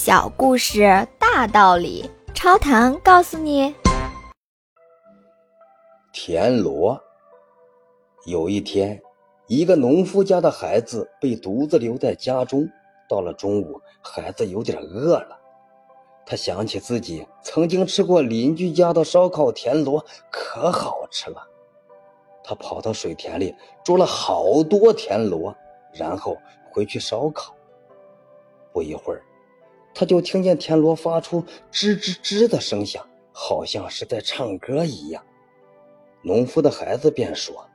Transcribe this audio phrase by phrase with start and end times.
[0.00, 3.74] 小故事大道理，超糖告诉你：
[6.12, 7.02] 田螺。
[8.24, 9.02] 有一天，
[9.48, 12.68] 一个农夫家的孩子被独自留在家中。
[13.08, 15.36] 到了中午，孩子有点饿了，
[16.24, 21.42] 他想起自己曾经吃过邻居家的烧烤田螺，可好吃了。
[22.44, 23.52] 他跑到水田里
[23.84, 25.52] 捉了好多田螺，
[25.92, 26.36] 然后
[26.70, 27.52] 回去烧烤。
[28.72, 29.24] 不一会儿，
[29.98, 31.42] 他就听见田螺发出
[31.72, 35.20] 吱吱吱的声响，好像是在唱歌一样。
[36.22, 37.66] 农夫的孩子便说：“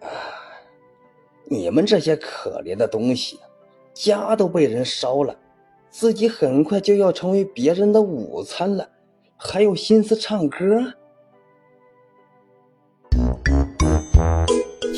[0.00, 0.08] 啊，
[1.44, 3.38] 你们这些可怜的东西，
[3.92, 5.36] 家都被人烧了，
[5.90, 8.88] 自己很快就要成为别人的午餐了，
[9.36, 10.94] 还有心思唱歌？”